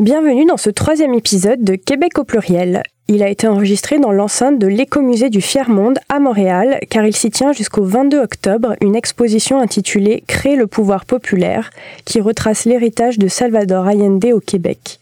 [0.00, 2.84] Bienvenue dans ce troisième épisode de Québec au pluriel.
[3.08, 7.30] Il a été enregistré dans l'enceinte de l'écomusée du Fier-Monde à Montréal, car il s'y
[7.30, 11.70] tient jusqu'au 22 octobre une exposition intitulée Créer le pouvoir populaire,
[12.04, 15.00] qui retrace l'héritage de Salvador Allende au Québec.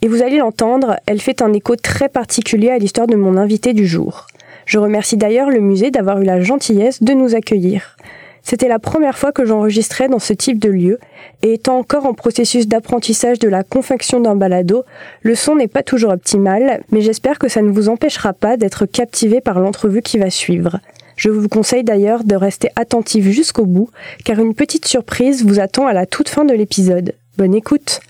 [0.00, 3.74] Et vous allez l'entendre, elle fait un écho très particulier à l'histoire de mon invité
[3.74, 4.26] du jour.
[4.64, 7.94] Je remercie d'ailleurs le musée d'avoir eu la gentillesse de nous accueillir.
[8.42, 10.98] C'était la première fois que j'enregistrais dans ce type de lieu,
[11.42, 14.84] et étant encore en processus d'apprentissage de la confection d'un balado,
[15.22, 18.86] le son n'est pas toujours optimal, mais j'espère que ça ne vous empêchera pas d'être
[18.86, 20.80] captivé par l'entrevue qui va suivre.
[21.16, 23.90] Je vous conseille d'ailleurs de rester attentif jusqu'au bout,
[24.24, 27.14] car une petite surprise vous attend à la toute fin de l'épisode.
[27.36, 28.00] Bonne écoute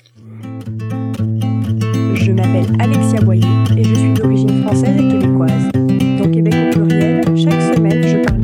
[2.15, 5.73] Je m'appelle Alexia Boyer et je suis d'origine française et québécoise.
[6.19, 8.40] Dans Québec au pluriel, chaque semaine je parle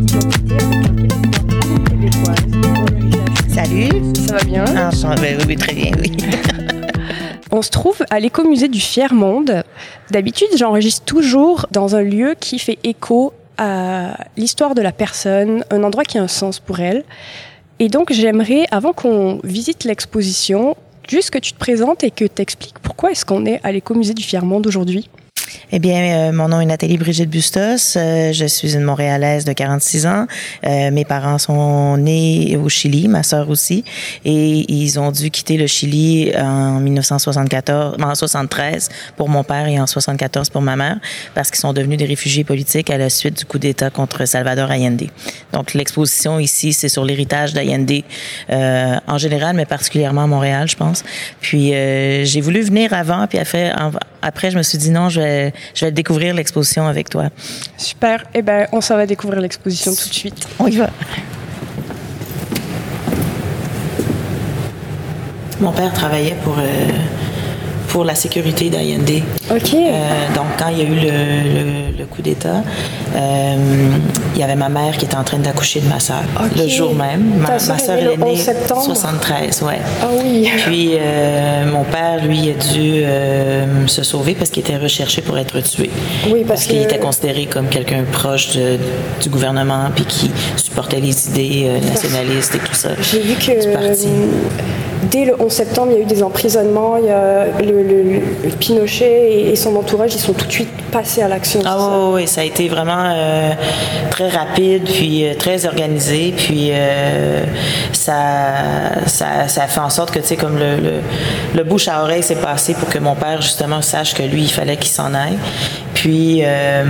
[3.66, 4.14] Salut.
[4.14, 4.64] Ça va bien?
[4.76, 6.12] Ah, oui, oui, très bien, oui.
[7.50, 9.64] On se trouve à l'écomusée du Fier-Monde.
[10.12, 15.82] D'habitude, j'enregistre toujours dans un lieu qui fait écho à l'histoire de la personne, un
[15.82, 17.02] endroit qui a un sens pour elle.
[17.80, 20.76] Et donc, j'aimerais, avant qu'on visite l'exposition,
[21.08, 24.14] juste que tu te présentes et que tu expliques pourquoi est-ce qu'on est à l'écomusée
[24.14, 25.10] du Fier-Monde aujourd'hui.
[25.72, 27.96] Eh bien, euh, mon nom est Nathalie Brigitte Bustos.
[27.96, 30.26] Euh, je suis une Montréalaise de 46 ans.
[30.64, 33.84] Euh, mes parents sont nés au Chili, ma sœur aussi,
[34.24, 39.80] et ils ont dû quitter le Chili en 1974, en 73 pour mon père et
[39.80, 40.98] en 74 pour ma mère,
[41.34, 44.70] parce qu'ils sont devenus des réfugiés politiques à la suite du coup d'État contre Salvador
[44.70, 45.02] Allende.
[45.52, 47.90] Donc, l'exposition ici, c'est sur l'héritage d'Allende
[48.50, 51.02] euh, en général, mais particulièrement à Montréal, je pense.
[51.40, 53.90] Puis, euh, j'ai voulu venir avant, puis après, en-
[54.26, 57.30] après, je me suis dit non, je vais, je vais découvrir l'exposition avec toi.
[57.76, 58.24] Super.
[58.34, 60.48] Eh ben, on s'en va découvrir l'exposition tout de suite.
[60.58, 60.90] On y va.
[65.60, 66.62] Mon père travaillait pour, euh,
[67.96, 69.22] pour la sécurité d'Allende.
[69.50, 69.72] Ok.
[69.72, 71.10] Euh, donc, quand il y a eu le,
[71.54, 72.62] le- le coup d'État,
[73.16, 73.56] euh,
[74.34, 75.94] il y avait ma mère qui était en train d'accoucher de ma.
[75.96, 76.50] Ok.
[76.58, 77.38] Le jour même.
[77.40, 77.56] Ma, ma
[77.88, 78.82] elle le est née 11 septembre?
[78.82, 79.78] 73, ouais.
[80.02, 80.46] Ah oui.
[80.66, 85.58] Puis, euh, mon père, lui, a dû se sauver parce qu'il était recherché pour être
[85.60, 85.88] tué.
[86.30, 88.76] Oui, parce qu'il que- était considéré comme quelqu'un proche de-
[89.22, 92.90] du gouvernement puis qui supportait les idées nationalistes et tout ça.
[93.00, 94.08] J'ai vu que Du parti.
[95.24, 96.96] Le 11 septembre, il y a eu des emprisonnements.
[96.98, 98.20] Il y a le,
[98.58, 101.60] Pinochet et, son entourage, ils sont tout de suite passés à l'action.
[101.64, 102.10] Ah ça?
[102.12, 103.52] oui, ça a été vraiment euh,
[104.10, 107.44] très rapide, puis euh, très organisé, puis euh,
[107.92, 111.00] ça, ça, fait en sorte que, tu comme le,
[111.54, 114.50] le bouche à oreille s'est passé pour que mon père, justement, sache que lui, il
[114.50, 115.38] fallait qu'il s'en aille.
[116.06, 116.84] Puis, euh,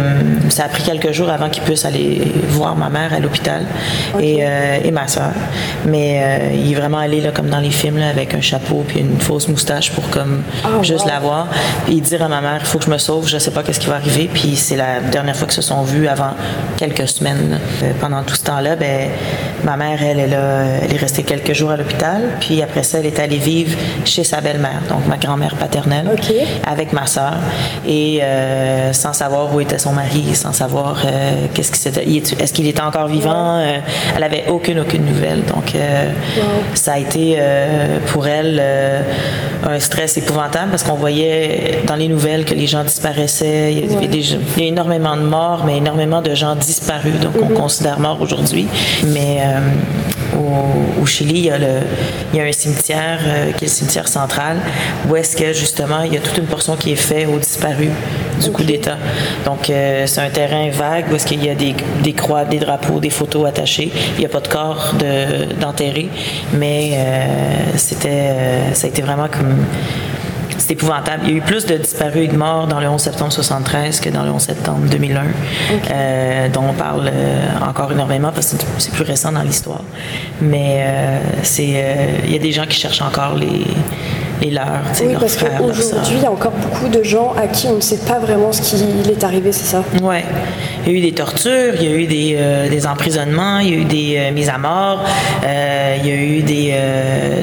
[0.51, 3.63] ça a pris quelques jours avant qu'il puisse aller voir ma mère à l'hôpital
[4.21, 5.31] et, euh, et ma soeur.
[5.87, 8.85] Mais euh, il est vraiment allé, là, comme dans les films, là, avec un chapeau
[8.87, 11.11] puis une fausse moustache pour, comme, Oh, juste wow.
[11.13, 11.47] la voir.
[11.87, 13.81] Puis dire à ma mère, il faut que je me sauve, je sais pas qu'est-ce
[13.81, 14.29] qui va arriver.
[14.31, 16.33] Puis c'est la dernière fois qu'ils se sont vus avant
[16.77, 17.59] quelques semaines.
[18.03, 19.09] pendant tout ce temps-là, ben,
[19.65, 22.21] ma mère, elle, a- elle est restée quelques jours à l'hôpital.
[22.41, 26.07] Puis après ça, elle est allée vivre chez sa belle-mère, donc ma grand-mère paternelle,
[26.67, 27.37] avec ma sœur.
[27.89, 28.21] Et
[29.07, 32.81] sans savoir où était son mari, sans savoir euh, qu'est-ce qui s'était, est-ce qu'il était
[32.81, 33.59] encore vivant?
[33.59, 33.79] Euh,
[34.17, 35.45] elle avait aucune, aucune nouvelle.
[35.45, 36.11] Donc euh,
[36.75, 37.39] ça a été
[38.09, 38.61] pour elle
[39.65, 43.73] un stress épouvantable parce qu'on voyait dans les nouvelles que les gens disparaissaient.
[43.75, 46.57] Il y, avait des gens- il y a énormément de morts, mais énormément de gens
[46.57, 48.67] disparus, donc on considère morts aujourd'hui.
[49.05, 49.39] Mais
[50.39, 51.67] au, au Chili, il y, a le,
[52.33, 54.59] il y a un cimetière euh, qui est le cimetière central,
[55.09, 57.91] où est-ce que justement il y a toute une portion qui est faite aux disparus
[58.43, 58.99] du coup d'État.
[59.45, 62.59] Donc euh, c'est un terrain vague où est-ce qu'il y a des, des croix, des
[62.59, 63.91] drapeaux, des photos attachées.
[64.15, 66.09] Il n'y a pas de corps de- d'enterré,
[66.53, 67.27] mais euh,
[67.77, 68.35] c'était,
[68.75, 69.57] ça a été vraiment comme
[70.59, 71.23] c'est épouvantable.
[71.25, 74.01] Il y a eu plus de disparus et de morts dans le 11 septembre 73
[74.01, 75.25] que dans le 11 septembre 2001,
[75.91, 79.83] euh, dont on parle euh, encore énormément parce que c'est- plus récent dans l'histoire.
[80.41, 81.95] Mais euh, c'est, euh,
[82.25, 83.65] il y a des gens qui cherchent encore les,
[84.41, 84.67] les leurs,
[85.03, 87.77] Oui, leurs parce frères, qu'aujourd'hui, il y a encore beaucoup de gens à qui on
[87.77, 89.83] ne sait pas vraiment ce qui est arrivé, c'est ça?
[90.03, 90.25] Ouais.
[90.87, 93.71] Il y a eu des tortures, il y a eu des, euh, des emprisonnements, il
[93.71, 95.05] y a eu des euh, mises à mort,
[95.45, 96.75] euh, il y a eu des,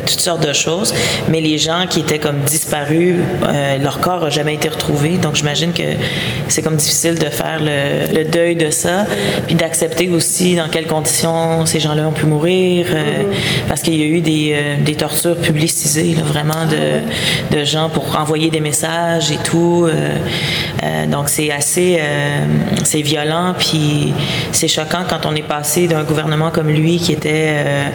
[0.08, 0.94] toutes sortes de choses.
[1.28, 3.16] Mais les gens qui étaient comme disparus,
[3.82, 5.18] leur corps n'a jamais été retrouvé.
[5.18, 5.84] Donc j'imagine que
[6.48, 9.06] c'est comme difficile de faire le, le deuil de ça,
[9.46, 13.24] puis d'accepter aussi dans quelles conditions ces gens-là ont pu mourir, euh,
[13.68, 14.56] parce qu'il y a eu des,
[14.86, 19.90] des tortures publicisées, là, vraiment de, de gens pour envoyer des messages et tout.
[21.12, 22.00] donc c'est assez,
[22.84, 24.14] c'est violent, puis
[24.52, 27.90] c'est choquant quand on est passé d'un gouvernement comme lui qui était, euh,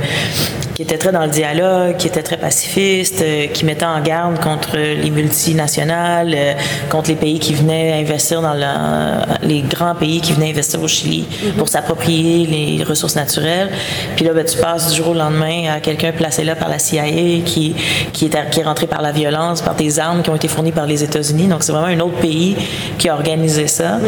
[0.78, 4.38] qui était très dans le dialogue, qui était très pacifiste, euh, qui mettait en garde
[4.38, 6.52] contre les multinationales, euh,
[6.88, 10.86] contre les pays qui venaient investir dans la, les grands pays qui venaient investir au
[10.86, 11.52] Chili mhm.
[11.54, 13.70] pour s'approprier les ressources naturelles.
[14.14, 16.78] Puis là, ben, tu passes du jour au lendemain à quelqu'un placé là par la
[16.78, 17.74] CIA qui,
[18.12, 20.70] qui, est, qui est rentré par la violence, par des armes qui ont été fournies
[20.70, 21.48] par les États-Unis.
[21.48, 22.54] Donc, c'est vraiment un autre pays
[22.98, 23.96] qui a organisé ça.
[23.96, 24.02] Mhm.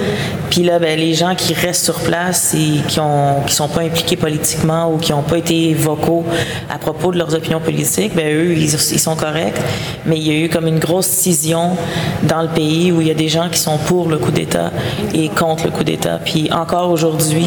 [0.51, 3.81] Puis là, ben, les gens qui restent sur place et qui ont qui sont pas
[3.81, 6.25] impliqués politiquement ou qui n'ont pas été vocaux
[6.69, 9.61] à propos de leurs opinions politiques, ben eux, ils, sont corrects.
[10.07, 11.77] Mais il y a eu comme une grosse scission
[12.23, 14.71] dans le pays où il y a des gens qui sont pour le coup d'État
[15.15, 16.19] et contre le coup d'État.
[16.25, 17.47] Puis encore aujourd'hui,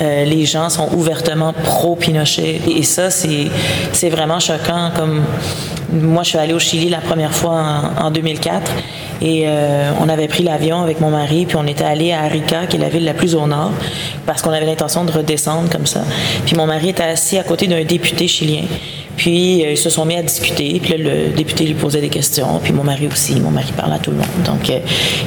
[0.00, 2.60] euh, les gens sont ouvertement pro-Pinochet.
[2.68, 4.90] Et ça, c'est vraiment choquant.
[4.96, 5.22] Comme
[5.92, 7.62] moi, je suis allée au Chili la première fois
[7.98, 8.72] en, en 2004
[9.24, 12.66] et euh, on avait pris l'avion avec mon mari, puis on était allé à Arica,
[12.66, 13.72] qui est la ville la plus au nord,
[14.26, 16.02] parce qu'on avait l'intention de redescendre comme ça.
[16.44, 18.64] Puis mon mari était assis à côté d'un député chilien.
[19.16, 20.78] Puis euh, ils se sont mis à discuter.
[20.78, 22.60] Puis là, le député lui posait des questions.
[22.62, 23.40] Puis mon mari aussi.
[23.40, 24.26] Mon mari parle à tout le monde.
[24.44, 24.80] Donc euh,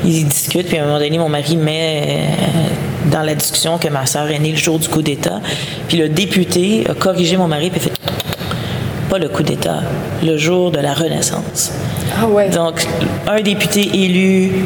[0.05, 0.67] ils discutent.
[0.67, 2.25] Puis à un moment donné, mon mari met
[3.09, 5.39] dans la discussion que ma sœur est née le jour du coup d'État.
[5.87, 8.26] Puis le député a corrigé mon mari puis a fait
[9.09, 9.81] pas le coup d'État,
[10.23, 11.71] le jour de la Renaissance.
[12.19, 12.49] Ah ouais.
[12.49, 12.85] Donc,
[13.27, 14.65] un député élu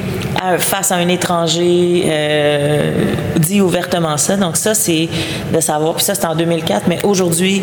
[0.58, 2.92] face à un étranger euh,
[3.38, 4.38] dit ouvertement ça.
[4.38, 5.10] Donc, ça, c'est
[5.54, 5.96] de savoir.
[5.96, 7.62] Puis ça, c'est en 2004, mais aujourd'hui,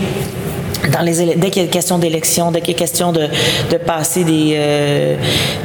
[0.93, 3.29] dans les, dès qu'il y a question d'élection, dès qu'il y a question de,
[3.71, 5.17] de passer des, euh,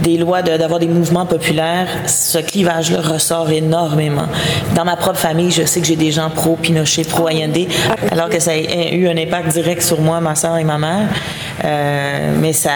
[0.01, 4.27] des lois, d'avoir des mouvements populaires, ce clivage-là ressort énormément.
[4.75, 7.67] Dans ma propre famille, je sais que j'ai des gens pro-Pinochet, pro-Allende,
[8.11, 11.09] alors que ça a eu un impact direct sur moi, ma soeur et ma mère.
[11.63, 12.71] Euh, mais ça,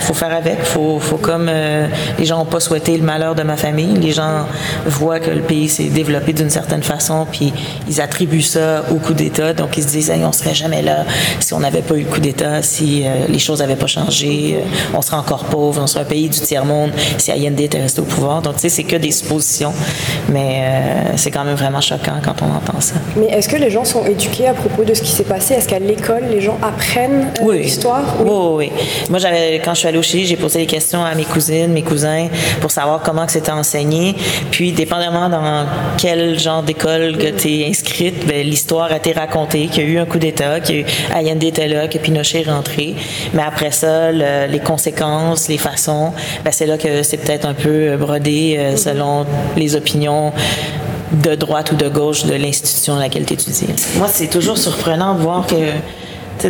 [0.00, 0.62] faut faire avec.
[0.62, 1.86] Faut, faut comme euh,
[2.18, 3.94] les gens n'ont pas souhaité le malheur de ma famille.
[3.98, 4.46] Les gens
[4.86, 7.52] voient que le pays s'est développé d'une certaine façon, puis
[7.88, 9.52] ils attribuent ça au coup d'État.
[9.52, 11.04] Donc ils se disent, hey, on serait jamais là
[11.40, 14.58] si on n'avait pas eu le coup d'État, si euh, les choses n'avaient pas changé,
[14.94, 18.00] on serait encore pauvre, on serait un pays du tiers monde si Allende était resté
[18.00, 18.42] au pouvoir.
[18.42, 19.72] Donc tu sais, c'est que des suppositions,
[20.28, 20.62] mais
[21.16, 22.94] c'est quand même vraiment choquant quand on entend ça.
[23.16, 25.54] Mais est-ce que les gens sont éduqués à propos de ce qui s'est passé?
[25.54, 28.21] Est-ce qu'à l'école, les gens apprennent l'histoire?
[28.24, 28.72] Oui.
[29.10, 31.72] Moi, j'avais, quand je suis allée au Chili, j'ai posé des questions à mes cousines,
[31.72, 32.28] mes cousins,
[32.60, 34.14] pour savoir comment que c'était enseigné.
[34.50, 35.66] Puis, dépendamment dans
[35.98, 39.90] quel genre d'école que tu es inscrite, ben, l'histoire a été racontée, qu'il y a
[39.90, 40.58] eu un coup d'État,
[41.14, 42.94] Allende était là, que Pinochet est rentré.
[43.34, 46.12] Mais après ça, les conséquences, les façons,
[46.44, 49.26] ben, c'est là que c'est peut-être un peu brodé euh, selon
[49.56, 50.32] les opinions
[51.12, 53.66] de droite ou de gauche de l'institution à laquelle tu étudies.
[53.96, 55.56] Moi, c'est toujours surprenant de voir que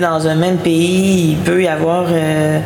[0.00, 2.60] dans un même pays, il peut y avoir euh,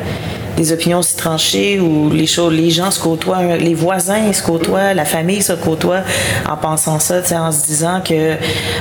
[0.57, 4.95] des opinions si tranchées où les choses, les gens se côtoient, les voisins se côtoient,
[4.95, 6.01] la famille se côtoie
[6.49, 8.35] en pensant ça, en se disant que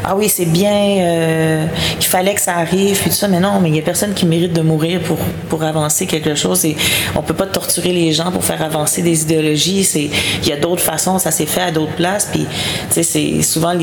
[0.04, 1.66] ah oui c'est bien, euh,
[2.00, 4.14] qu'il fallait que ça arrive puis tout ça, mais non, mais il y a personne
[4.14, 5.18] qui mérite de mourir pour
[5.50, 6.76] pour avancer quelque chose et
[7.16, 9.84] on peut pas torturer les gens pour faire avancer des idéologies.
[9.84, 10.10] C'est
[10.42, 12.46] il y a d'autres façons, ça s'est fait à d'autres places puis
[12.90, 13.74] c'est souvent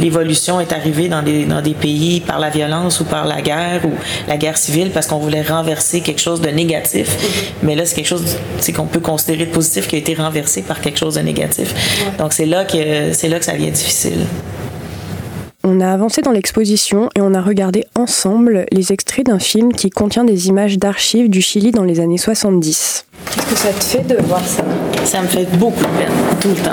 [0.00, 3.82] l'évolution est arrivée dans des dans des pays par la violence ou par la guerre
[3.84, 3.92] ou
[4.26, 7.16] la guerre civile parce qu'on voulait renverser quelque chose de négatif
[7.62, 8.36] mais là, c'est quelque chose
[8.74, 11.74] qu'on peut considérer de positif qui a été renversé par quelque chose de négatif.
[12.18, 14.26] Donc, c'est là, que, c'est là que ça devient difficile.
[15.64, 19.90] On a avancé dans l'exposition et on a regardé ensemble les extraits d'un film qui
[19.90, 23.04] contient des images d'archives du Chili dans les années 70.
[23.26, 24.64] Qu'est-ce que ça te fait de voir ça?
[25.04, 26.70] Ça me fait beaucoup de peine, tout le temps.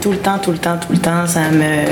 [0.00, 1.26] Tout le temps, tout le temps, tout le temps.
[1.26, 1.84] Ça me.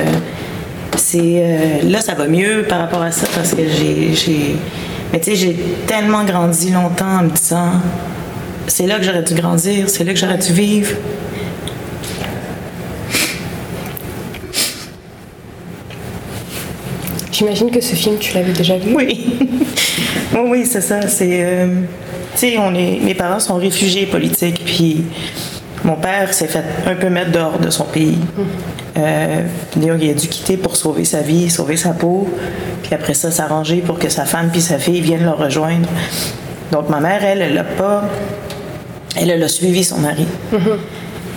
[0.96, 1.18] C'est.
[1.20, 4.56] Euh, là, ça va mieux par rapport à ça parce que j'ai
[5.12, 7.72] mais tu sais, j'ai tellement grandi longtemps en me disant
[8.66, 10.92] c'est là que j'aurais dû grandir, c'est là que j'aurais dû vivre.
[17.32, 18.94] J'imagine que ce film, tu l'avais déjà vu.
[18.94, 19.38] Oui.
[20.46, 21.08] oui, c'est ça.
[21.08, 21.66] C'est, euh,
[22.34, 25.04] tu sais, on est, mes parents sont réfugiés politiques, puis
[25.84, 28.18] mon père s'est fait un peu mettre dehors de son pays.
[28.38, 28.46] Hum.
[28.96, 29.42] Euh,
[29.76, 32.28] il a dû quitter pour sauver sa vie, sauver sa peau.
[32.82, 35.88] Puis après ça, s'arranger pour que sa femme puis sa fille viennent le rejoindre.
[36.72, 38.04] Donc ma mère, elle, elle a pas.
[39.16, 40.26] Elle, a suivi son mari.
[40.52, 40.78] Mm-hmm.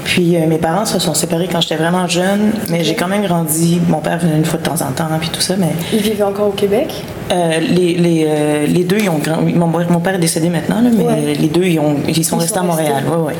[0.03, 3.23] Puis euh, mes parents se sont séparés quand j'étais vraiment jeune, mais j'ai quand même
[3.23, 3.79] grandi.
[3.87, 5.55] Mon père venait une fois de temps en temps, puis tout ça.
[5.57, 6.93] Mais ils vivaient encore au Québec?
[7.31, 9.41] Euh, les, les, euh, les, deux, ils ont grand...
[9.41, 12.63] mon, mon, père est décédé maintenant, mais les deux, ils, ont, ils sont restés à
[12.63, 13.03] Montréal.
[13.07, 13.33] Ouais, ouais.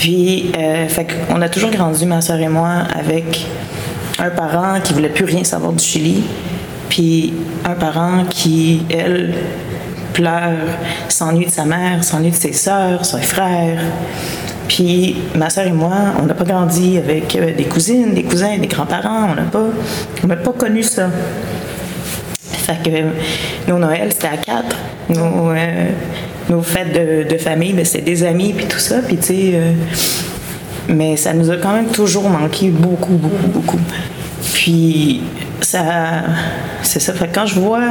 [0.00, 0.50] Puis,
[0.88, 3.46] fait on a toujours grandi, ma soeur et moi, avec
[4.18, 6.24] un parent qui voulait plus rien savoir du Chili,
[6.88, 7.34] puis
[7.66, 9.34] un parent qui, elle,
[10.14, 10.56] pleure,
[11.10, 13.82] s'ennuie de sa mère, s'ennuie de ses sœurs, ses frères.
[14.68, 18.68] Puis ma sœur et moi, on n'a pas grandi avec des cousines, des cousins, des
[18.68, 19.66] grands-parents, on n'a pas,
[20.24, 21.10] on n'a pas connu ça.
[22.70, 24.76] Fait que nos Noël, c'était à quatre.
[25.08, 25.86] Nos, euh,
[26.48, 26.92] nos fêtes
[27.28, 28.98] de, famille, mais c'était des amis, puis tout ça.
[29.06, 29.72] Puis, tu sais, euh,
[30.88, 33.80] mais ça nous a quand même toujours manqué beaucoup, beaucoup, beaucoup.
[34.52, 35.22] Puis,
[35.60, 36.22] ça,
[36.82, 37.12] c'est ça.
[37.12, 37.90] Fait que quand je vois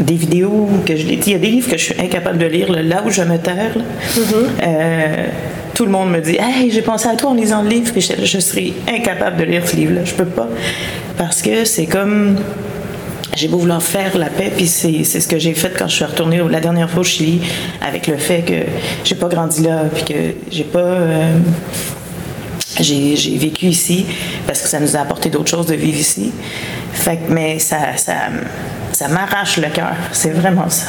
[0.00, 2.46] des vidéos que je dit, il y a des livres que je suis incapable de
[2.46, 3.76] lire, là, où je me terre.
[3.76, 4.44] Mm-hmm.
[4.62, 5.26] Euh,
[5.74, 8.00] tout le monde me dit Hey, j'ai pensé à toi en lisant le livre, puis
[8.00, 10.04] je, je serais incapable de lire ce livre-là.
[10.04, 10.48] Je peux pas.
[11.16, 12.36] Parce que c'est comme.
[13.36, 16.04] J'ai beau vouloir faire la paix, puis c'est ce que j'ai fait quand je suis
[16.04, 17.40] retournée la dernière fois au Chili,
[17.80, 18.54] avec le fait que
[19.04, 20.78] j'ai pas grandi là, puis que j'ai pas.
[20.78, 21.38] Euh,
[22.80, 24.06] j'ai vécu ici
[24.46, 26.32] parce que ça nous a apporté d'autres choses de vivre ici.
[26.92, 28.14] Fait mais ça, ça,
[28.92, 29.94] ça m'arrache le cœur.
[30.12, 30.86] C'est vraiment ça.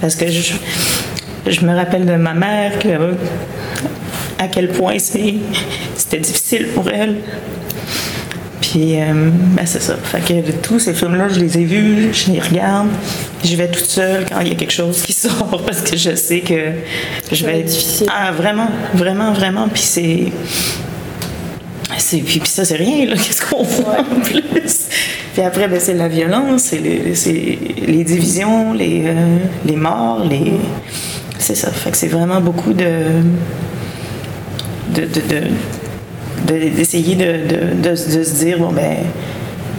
[0.00, 0.54] Parce que je,
[1.46, 3.14] je me rappelle de ma mère que
[4.38, 7.16] à quel point c'était difficile pour elle.
[8.72, 9.96] Puis, euh, ben c'est ça.
[9.96, 12.88] Fait que tous ces films-là, je les ai vus, je les regarde.
[13.44, 16.14] Je vais toute seule quand il y a quelque chose qui sort parce que je
[16.14, 16.72] sais que
[17.30, 18.06] je vais être difficile.
[18.10, 19.68] Ah, vraiment, vraiment, vraiment.
[19.68, 20.32] Puis c'est.
[22.24, 23.16] Puis, ça, c'est rien, là.
[23.16, 24.88] Qu'est-ce qu'on voit en plus?
[25.34, 27.12] Puis après, ben, c'est la violence, c'est les,
[27.86, 29.36] les, divisions, les, euh,
[29.66, 30.52] les morts, les.
[31.38, 31.70] C'est ça.
[31.70, 33.20] Fait que c'est vraiment beaucoup de
[36.46, 38.96] d'essayer de, de, se dire, bon, ben,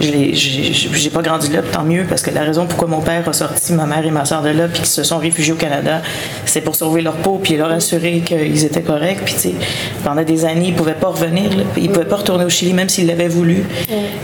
[0.00, 3.72] j'ai pas grandi là, tant mieux, parce que la raison pourquoi mon père a sorti
[3.72, 6.02] ma mère et ma soeur de là, puis qu'ils se sont réfugiés au Canada,
[6.44, 9.22] c'est pour sauver leur peau, puis leur assurer qu'ils étaient corrects.
[9.24, 9.54] Puis, tu sais,
[10.02, 13.06] pendant des années, ils pouvaient pas revenir, ils pouvaient pas retourner au Chili, même s'ils
[13.06, 13.64] l'avaient voulu,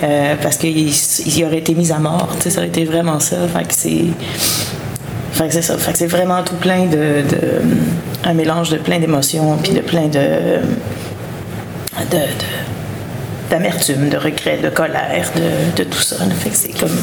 [0.03, 2.29] euh, parce qu'ils auraient été mis à mort.
[2.37, 3.37] Tu sais, ça aurait été vraiment ça.
[3.49, 4.05] Fait que c'est.
[5.33, 5.79] Fait que c'est ça.
[5.79, 7.23] Fait que c'est vraiment tout plein de
[8.25, 10.61] un mélange de plein d'émotions, puis de plein de,
[13.51, 15.31] d'amertume, de, regret, de colère,
[15.77, 16.17] de, tout ça.
[16.39, 16.97] Fait que c'est comme.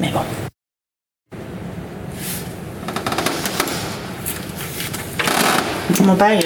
[0.00, 0.20] Mais bon.
[6.04, 6.38] Mon père,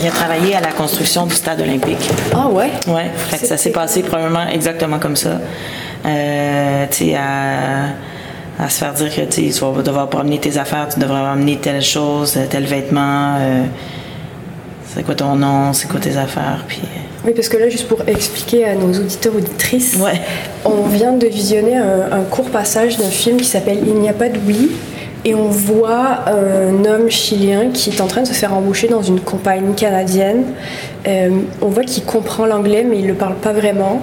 [0.00, 2.10] il a, travaillé à la construction du stade olympique.
[2.34, 2.70] Ah ouais?
[2.86, 3.10] Ouais.
[3.28, 5.40] Fait que ça s'est passé probablement exactement comme ça.
[6.06, 7.94] Euh, tu sais, à
[8.58, 11.82] à se faire dire que tu vas devoir promener tes affaires, tu devrais amener telle
[11.82, 13.36] chose, tel vêtement.
[13.38, 13.64] Euh,
[14.94, 16.80] c'est quoi ton nom, c'est quoi tes affaires, puis.
[16.82, 17.26] Euh.
[17.26, 20.20] Oui, parce que là, juste pour expliquer à nos auditeurs auditrices, ouais.
[20.64, 24.28] on vient de visionner un, court passage d'un film qui s'appelle Il n'y a pas
[24.28, 24.70] d'oubli.
[25.26, 29.02] Et on voit un homme chilien qui est en train de se faire embaucher dans
[29.02, 30.44] une compagnie canadienne.
[31.08, 31.30] Euh,
[31.62, 34.02] on voit qu'il comprend l'anglais, mais il ne le parle pas vraiment.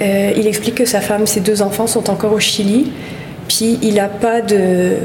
[0.00, 2.92] il explique que sa femme, ses deux enfants sont encore au Chili
[3.48, 4.96] puis il n'a pas de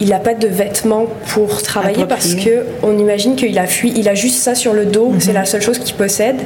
[0.00, 4.08] il n'a pas de vêtements pour travailler parce que on imagine qu'il a fui, il
[4.08, 5.34] a juste ça sur le dos, c'est mhm.
[5.34, 6.36] la seule chose qu'il possède.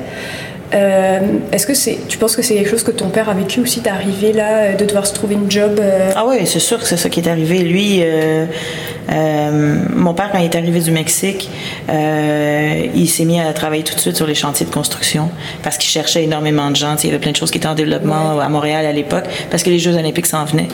[0.75, 1.21] Euh,
[1.53, 3.81] est-ce que c'est, tu penses que c'est quelque chose que ton père a vécu aussi
[3.81, 6.11] d'arriver là, euh, de devoir se trouver une job euh?
[6.17, 7.59] Ah oui, c'est sûr que c'est ça qui est arrivé.
[7.59, 8.03] Lui,
[9.09, 11.51] mon père, quand il est arrivé du Mexique,
[11.89, 15.29] il s'est mis à travailler tout de suite sur les chantiers de construction
[15.63, 16.97] parce qu'il cherchait énormément de gens.
[17.03, 19.63] Il y avait plein de choses qui étaient en développement à Montréal à l'époque parce
[19.63, 20.69] que les Jeux olympiques s'en venaient.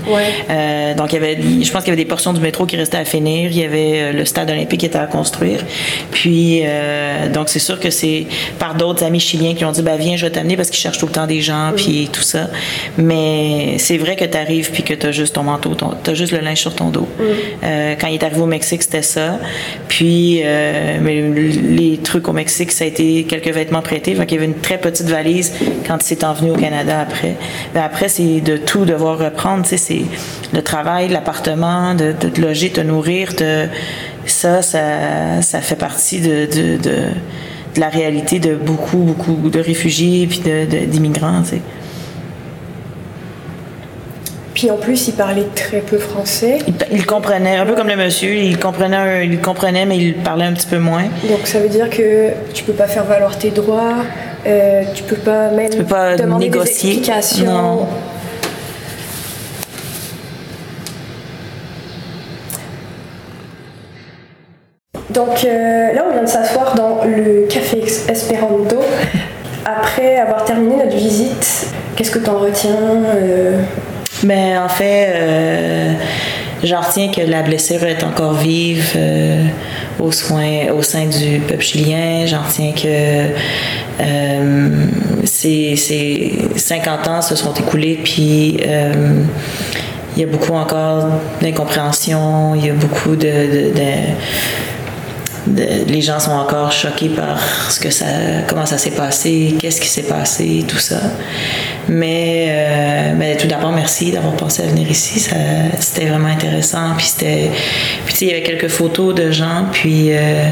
[0.95, 2.99] donc, il y avait, je pense qu'il y avait des portions du métro qui restaient
[2.99, 3.51] à finir.
[3.51, 5.61] Il y avait le stade olympique qui était à construire.
[6.11, 6.63] Puis,
[7.33, 8.27] donc, c'est sûr que c'est
[8.59, 10.99] par d'autres amis chiliens qui ont dit ben, viens, je vais t'amener parce qu'ils cherchent
[10.99, 12.49] tout le temps des gens, puis tout ça.
[12.99, 16.15] Mais c'est vrai que tu arrives puis que tu as juste ton manteau, tu as
[16.15, 17.09] juste le linge sur ton dos.
[17.65, 19.39] Euh, quand il est arrivé au Mexique, c'était ça.
[19.89, 24.13] Puis, euh, mais les trucs au Mexique, ça a été quelques vêtements prêtés.
[24.13, 25.55] Donc, il y avait une très petite valise
[25.87, 27.37] quand il s'est envenu au Canada après.
[27.75, 29.65] Mais après, c'est de tout devoir reprendre.
[29.65, 30.03] C'est
[30.53, 33.31] le travail, l'appartement, de, te loger, te nourrir,
[34.27, 36.95] ça, ça, ça fait partie de, de de
[37.77, 40.43] la réalité de beaucoup, beaucoup de réfugiés puis
[40.89, 41.41] d'immigrants.
[41.41, 41.59] De,
[44.59, 46.59] puis en plus, il parlait très peu français.
[46.91, 50.53] Il, comprenait, un peu comme le monsieur, il comprenait, il comprenait, mais il parlait un
[50.53, 51.05] petit peu moins.
[51.29, 53.99] Donc ça veut dire que tu peux pas faire valoir tes droits,
[54.49, 56.91] euh, tu peux pas même peux pas demander négocier.
[56.91, 57.47] des explications.
[57.47, 57.87] Non.
[65.19, 68.77] Donc euh, là, on vient de s'asseoir dans le café Esperanto.
[69.65, 73.61] Après avoir terminé notre visite, qu'est-ce que tu en retiens euh?
[74.23, 75.93] ben, En fait, euh,
[76.63, 78.97] j'en retiens que la blessure est encore vive
[79.99, 82.25] au, au sein du peuple chilien.
[82.27, 83.33] J'en retiens que
[85.25, 88.61] ces, 50 ans se sont écoulés, puis
[90.17, 91.09] il y a beaucoup encore
[91.43, 93.73] d'incompréhension, il y a beaucoup de
[95.47, 97.39] les gens sont encore choqués par
[97.71, 98.07] ce que ça,
[98.49, 101.01] comment ça s'est passé, qu'est-ce qui s'est passé, tout ça.
[101.89, 105.21] Mais, euh, mais tout d'abord, merci d'avoir pensé à venir ici.
[105.79, 106.95] C'était vraiment intéressant.
[106.97, 107.09] Puis
[108.05, 109.67] puis il y avait quelques photos de gens.
[109.73, 110.49] Puis euh,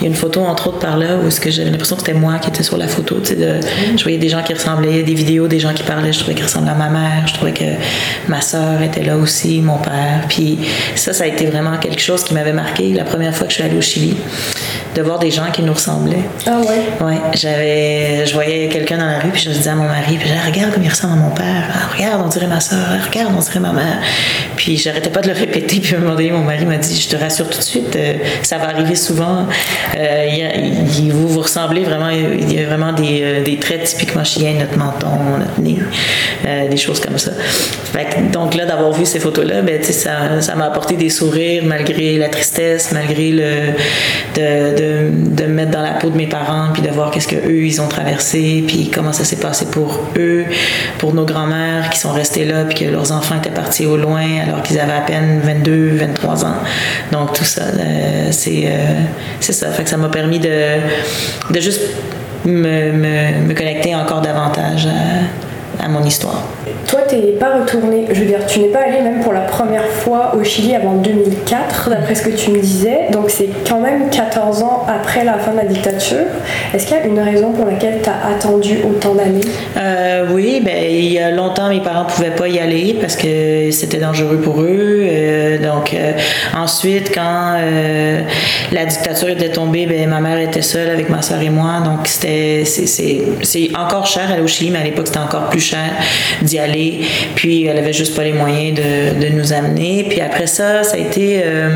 [0.00, 2.02] il y a une photo, entre autres, par là, où est-ce que j'avais l'impression que
[2.02, 3.18] c'était moi qui étais sur la photo.
[3.22, 6.44] Je voyais des gens qui ressemblaient, des vidéos, des gens qui parlaient, je trouvais qu'ils
[6.44, 7.64] ressemblaient à ma mère, je trouvais que
[8.28, 10.24] ma soeur était là aussi, mon père.
[10.28, 10.58] Puis
[10.94, 13.56] ça, ça a été vraiment quelque chose qui m'avait marqué la première fois que je
[13.56, 14.16] suis allée au Chili
[14.94, 16.24] de voir des gens qui nous ressemblaient.
[16.46, 17.06] Ah ouais?
[17.06, 17.20] Ouais.
[17.34, 20.50] J'avais, je voyais quelqu'un dans la rue, puis je disais à mon mari, puis je
[20.50, 21.64] regarde comme il ressemble à mon père.
[21.72, 22.78] Ah, regarde, on dirait ma soeur.
[23.06, 23.98] Regarde, on dirait ma mère.
[24.56, 25.80] Puis j'arrêtais pas de le répéter.
[25.80, 27.96] Puis à un moment donné, mon mari m'a dit, je te rassure tout de suite,
[27.96, 29.46] euh, ça va arriver souvent.
[29.96, 30.26] Euh,
[31.10, 34.76] vous, vous ressemblez vraiment, il y a vraiment des, euh, des traits typiquement chiens, notre
[34.76, 35.78] menton, notre nez,
[36.68, 37.32] des choses comme ça.
[38.32, 42.28] donc là, d'avoir vu ces photos-là, ben, ça, ça m'a apporté des sourires malgré la
[42.28, 43.50] tristesse, malgré le...
[44.34, 47.36] De, de, me mettre dans la peau de mes parents, puis de voir qu'est-ce que
[47.36, 50.44] eux ils ont traversé, puis comment ça s'est passé pour eux,
[50.98, 54.24] pour nos grands-mères qui sont restées là, puis que leurs enfants étaient partis au loin
[54.46, 56.54] alors qu'ils avaient à peine 22, 23 ans.
[57.12, 59.00] Donc tout ça, euh, c'est euh,
[59.40, 59.70] ça.
[59.70, 60.78] Fait ça m'a permis de,
[61.50, 61.82] de juste
[62.44, 64.86] me, me, connecter encore davantage
[65.82, 66.42] à mon histoire.
[66.86, 69.42] Toi, tu n'es pas retourné, je veux dire, tu n'es pas allé même pour la
[69.42, 73.08] première fois au Chili avant 2004, d'après ce que tu me disais.
[73.12, 76.26] Donc c'est quand même 14 ans après la fin de la dictature.
[76.74, 79.40] Est-ce qu'il y a une raison pour laquelle tu as attendu autant d'années?
[79.76, 83.16] Euh, Oui, ben, il y a longtemps, mes parents ne pouvaient pas y aller parce
[83.16, 85.00] que c'était dangereux pour eux.
[85.02, 86.12] Euh, donc euh,
[86.56, 87.56] ensuite, quand
[88.72, 91.80] la dictature était tombée, ben, ma mère était seule avec ma soeur et moi.
[91.84, 95.69] Donc c'était, c'est, encore cher aller au Chili, mais à l'époque, c'était encore plus cher
[96.42, 97.00] d'y aller.
[97.34, 100.06] Puis elle avait juste pas les moyens de, nous amener.
[100.08, 101.70] Puis après ça, ça a été euh,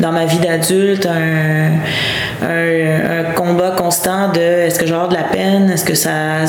[0.00, 1.78] dans ma vie d'adulte un,
[3.36, 6.40] combat constant de est-ce que avoir de la peine, est-ce que ça,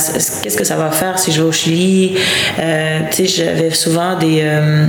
[0.41, 2.15] qu'est-ce que ça va faire si je vais au Chili?
[2.59, 4.85] Euh, tu sais, j'avais souvent des euh,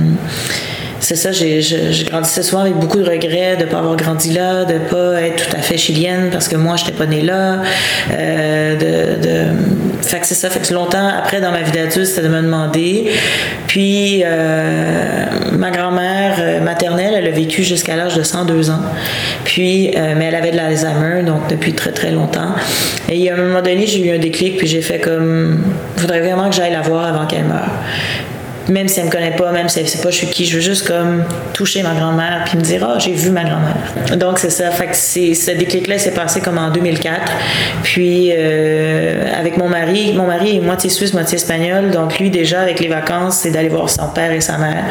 [1.01, 4.31] c'est ça, j'ai, je, grandissais souvent avec beaucoup de regrets de ne pas avoir grandi
[4.31, 7.07] là, de ne pas être tout à fait chilienne parce que moi, je n'étais pas
[7.07, 7.63] née là.
[8.11, 9.51] Euh.
[10.03, 10.49] Fait que c'est ça.
[10.49, 13.09] Fait que longtemps, après, dans ma vie d'adulte, c'était de me demander.
[13.67, 18.81] Puis, euh, ma grand-mère euh, maternelle, elle a vécu jusqu'à l'âge de 102 ans.
[19.43, 22.53] Puis, mais elle avait de l'Alzheimer, donc depuis très, très longtemps.
[23.09, 25.63] Et à un moment donné, j'ai eu un déclic, puis j'ai fait comme,
[25.97, 27.71] il faudrait vraiment que j'aille la voir avant qu'elle meure
[28.71, 30.55] même si elle me connaît pas, même si elle sait pas je suis qui, je
[30.55, 34.17] veux juste comme toucher ma grand-mère puis me dire ah j'ai vu ma grand-mère.
[34.17, 37.31] Donc c'est ça, fait que ce déclic-là s'est passé comme en 2004.
[37.83, 42.61] Puis euh, avec mon mari, mon mari est moitié suisse, moitié espagnol, donc lui déjà
[42.61, 44.83] avec les vacances c'est d'aller voir son père et sa mère.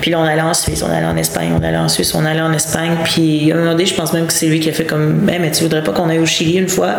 [0.00, 2.24] Puis là on allait en Suisse, on allait en Espagne, on allait en Suisse, on
[2.24, 2.92] allait en Espagne.
[3.04, 5.26] Puis à un moment donné je pense même que c'est lui qui a fait comme
[5.26, 6.96] mais tu voudrais pas qu'on aille au Chili une fois?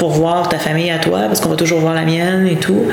[0.00, 2.86] Pour voir ta famille à toi, parce qu'on va toujours voir la mienne et tout.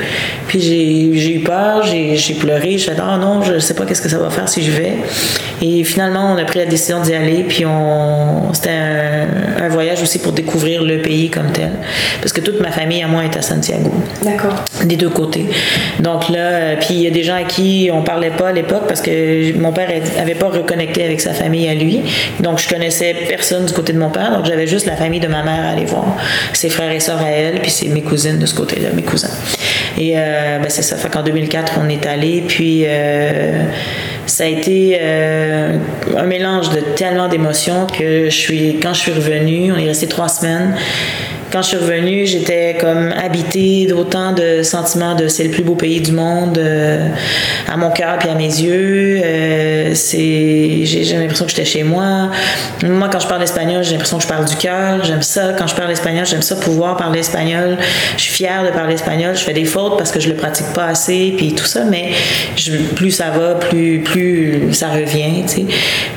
[0.46, 4.10] Puis j'ai eu peur, j'ai pleuré, je fait ah non, je sais pas qu'est-ce que
[4.10, 4.92] ça va faire si je vais.
[5.62, 10.02] Et finalement, on a pris la décision d'y aller, puis on c'était un, un, voyage
[10.02, 11.70] aussi pour découvrir le pays comme tel.
[12.20, 13.90] Parce que toute ma famille à moi est à Santiago.
[14.22, 14.64] D'accord.
[14.84, 15.46] Des deux côtés.
[16.00, 18.84] Donc là, puis il y a des gens à qui on parlait pas à l'époque
[18.86, 19.88] parce que mon père
[20.20, 22.02] avait pas reconnecté avec sa famille à lui.
[22.40, 25.28] Donc je connaissais personne du côté de mon père, donc j'avais juste la famille de
[25.28, 26.04] ma mère à aller voir.
[26.52, 29.28] Ses frères et sœurs à elle, puis c'est mes cousines de ce côté-là, mes cousins.
[29.98, 30.96] Et euh, ben c'est ça.
[30.96, 33.64] Fait qu'en 2004, on est allé, puis euh,
[34.26, 35.76] ça a été euh,
[36.16, 40.06] un mélange de tellement d'émotions que je suis, quand je suis revenue, on est resté
[40.06, 40.76] trois semaines.
[41.52, 45.74] Quand je suis revenue, j'étais comme habitée d'autant de sentiments de c'est le plus beau
[45.74, 47.08] pays du monde euh,
[47.66, 49.20] à mon cœur puis à mes yeux.
[49.24, 50.84] Euh, j'ai,
[51.14, 52.30] l'impression que j'étais chez moi.
[52.84, 55.04] Moi, quand je parle espagnol, j'ai l'impression que je parle du cœur.
[55.04, 55.54] J'aime ça.
[55.56, 57.78] Quand je parle espagnol, j'aime ça pouvoir parler espagnol.
[58.16, 59.34] Je suis fière de parler espagnol.
[59.34, 62.10] Je fais des fautes parce que je le pratique pas assez puis tout ça, mais
[62.94, 65.44] plus ça va, plus plus ça revient.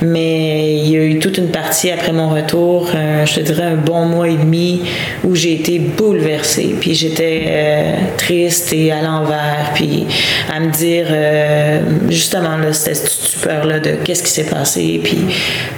[0.01, 3.63] Mais il y a eu toute une partie après mon retour, euh, je te dirais
[3.63, 4.81] un bon mois et demi
[5.23, 10.07] où j'ai été bouleversée, puis j'étais euh, triste et à l'envers, puis
[10.51, 15.19] à me dire euh, justement là, cette stupeur-là de qu'est-ce qui s'est passé, puis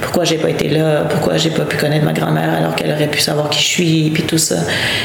[0.01, 3.10] pourquoi j'ai pas été là, pourquoi j'ai pas pu connaître ma grand-mère alors qu'elle aurait
[3.10, 4.58] pu savoir qui je suis, puis tout ça.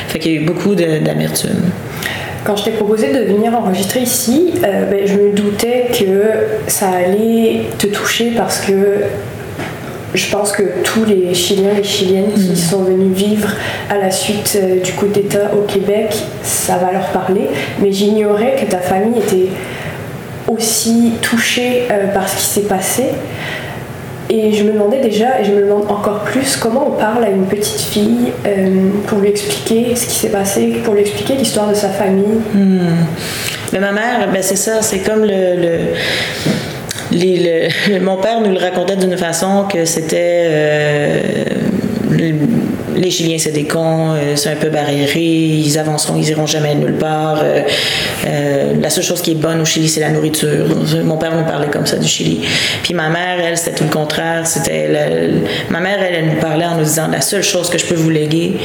[0.09, 1.71] Fait qu'il y a eu beaucoup d'amertume.
[2.45, 6.89] Quand je t'ai proposé de venir enregistrer ici, euh, ben, je me doutais que ça
[6.89, 9.03] allait te toucher parce que
[10.15, 12.57] je pense que tous les Chiliens et Chiliennes qui mm.
[12.57, 13.49] sont venus vivre
[13.91, 17.49] à la suite euh, du coup d'État au Québec, ça va leur parler.
[17.81, 19.49] Mais j'ignorais que ta famille était
[20.49, 23.05] aussi touchée euh, par ce qui s'est passé.
[24.31, 27.31] Et je me demandais déjà, et je me demande encore plus, comment on parle à
[27.31, 31.69] une petite fille euh, pour lui expliquer ce qui s'est passé, pour lui expliquer l'histoire
[31.69, 32.39] de sa famille.
[33.73, 35.95] Mais ma mère, ben c'est ça, c'est comme le,
[38.01, 41.45] mon père nous le racontait d'une façon que c'était euh,
[42.99, 46.75] les Chiliens, c'est des cons, euh, c'est un peu barriéré, ils avanceront, ils iront jamais
[46.75, 47.41] nulle part.
[47.43, 47.63] Euh,
[48.27, 50.67] euh, la seule chose qui est bonne au Chili, c'est la nourriture.
[51.05, 52.41] Mon père nous parlait comme ça du Chili.
[52.83, 54.47] Puis ma mère, elle, c'était tout le contraire.
[54.47, 54.89] C'était
[55.71, 57.95] ma mère, elle, elle, nous parlait en nous disant la seule chose que je peux
[57.95, 58.57] vous léguer,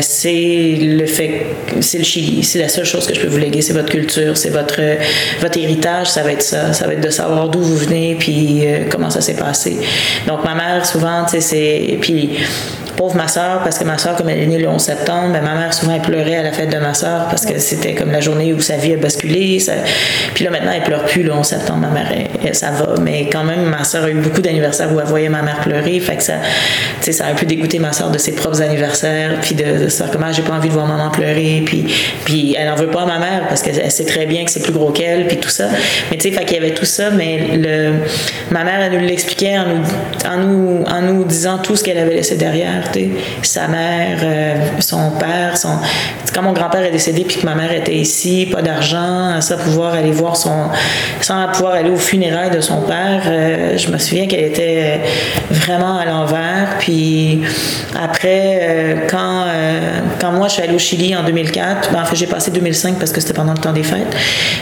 [0.00, 1.46] c'est le fait,
[1.80, 2.42] c'est le Chili.
[2.42, 4.80] C'est la seule chose que je peux vous léguer, c'est votre culture, c'est votre
[5.40, 6.08] votre héritage.
[6.08, 6.72] Ça va être ça.
[6.72, 9.76] Ça va être de savoir d'où vous venez, puis comment ça s'est passé.
[10.26, 12.30] Donc ma mère, souvent, tu sais, c'est puis
[13.14, 15.54] ma soeur, parce que ma soeur, comme elle est née le 11 septembre, ben, ma
[15.54, 18.20] mère souvent elle pleurait à la fête de ma soeur parce que c'était comme la
[18.20, 19.58] journée où sa vie a basculé.
[20.34, 21.80] Puis là, maintenant, elle pleure plus le 11 septembre.
[21.80, 22.08] Ma mère,
[22.52, 22.94] ça va.
[23.00, 25.98] Mais quand même, ma soeur a eu beaucoup d'anniversaires où elle voyait ma mère pleurer.
[26.00, 26.34] Fait que ça,
[27.00, 29.38] ça a un peu dégoûté ma soeur de ses propres anniversaires.
[29.42, 31.62] Puis de, ça, comment j'ai pas envie de voir maman pleurer.
[31.66, 31.86] Puis,
[32.24, 34.62] puis elle en veut pas à ma mère parce qu'elle sait très bien que c'est
[34.62, 35.26] plus gros qu'elle.
[35.26, 35.68] Puis tout ça.
[36.10, 37.10] Mais tu sais, fait qu'il y avait tout ça.
[37.10, 37.94] Mais le,
[38.50, 39.82] ma mère, elle nous l'expliquait en nous,
[40.28, 42.91] en, nous, en nous disant tout ce qu'elle avait laissé derrière
[43.42, 45.78] sa mère, euh, son père, son.
[46.34, 49.94] Quand mon grand-père est décédé puis que ma mère était ici, pas d'argent, sans pouvoir
[49.94, 50.68] aller voir son,
[51.20, 55.00] sans pouvoir aller aux funérailles de son père, euh, je me souviens qu'elle était
[55.50, 56.76] vraiment à l'envers.
[56.78, 57.42] Puis
[58.02, 59.44] après, euh, quand
[60.20, 62.98] quand moi je suis allée au Chili en 2004, ben, en fait j'ai passé 2005
[62.98, 64.16] parce que c'était pendant le temps des fêtes.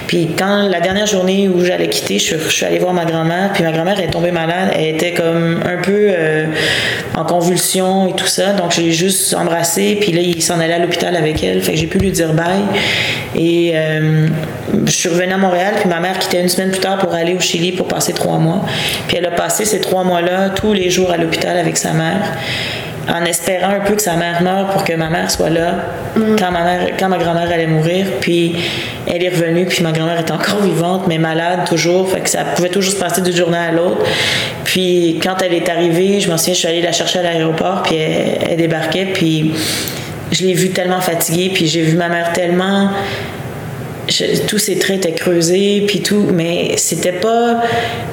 [0.06, 3.50] Puis quand la dernière journée où j'allais quitter, je, suis allée voir ma grand-mère.
[3.52, 4.70] Puis ma grand-mère est tombée malade.
[4.74, 6.10] Elle était comme un peu
[7.20, 8.52] en convulsion tout ça.
[8.52, 11.62] Donc, j'ai juste embrassé, puis là, il s'en allait à l'hôpital avec elle.
[11.62, 12.62] Fait que j'ai pu lui dire bye.
[13.34, 14.28] Et euh,
[14.86, 17.34] je suis revenue à Montréal, puis ma mère quittait une semaine plus tard pour aller
[17.34, 18.64] au Chili pour passer trois mois.
[19.08, 22.36] Puis elle a passé ces trois mois-là tous les jours à l'hôpital avec sa mère
[23.08, 25.74] en espérant un peu que sa mère meure pour que ma mère soit là
[26.16, 26.36] mm.
[26.38, 28.06] quand ma mère quand ma grand-mère allait mourir.
[28.20, 28.56] Puis
[29.06, 32.10] elle est revenue puis ma grand-mère est encore vivante mais malade toujours.
[32.10, 34.02] Fait que ça pouvait toujours se passer d'une journée à l'autre.
[34.64, 37.82] Puis quand elle est arrivée je m'en souviens je suis allée la chercher à l'aéroport
[37.82, 39.06] puis elle, elle débarquait.
[39.06, 39.52] Puis
[40.32, 42.90] je l'ai vue tellement fatiguée puis j'ai vu ma mère tellement
[44.46, 47.62] tous ses traits étaient creusés, puis tout, mais c'était pas,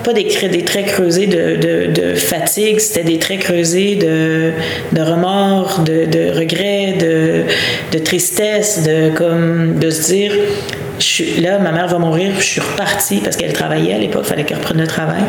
[0.04, 6.32] pas des, des traits creusés de, fatigue, c'était des traits creusés de, remords, de, de
[6.38, 7.44] regret, de,
[7.92, 10.32] de tristesse, de, comme, de se dire
[11.42, 14.30] là, ma mère va mourir, puis je suis repartie parce qu'elle travaillait à l'époque, il
[14.30, 15.22] fallait qu'elle reprenne le travail.